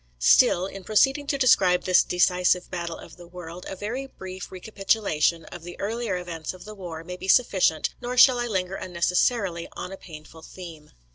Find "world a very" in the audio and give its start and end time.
3.27-4.07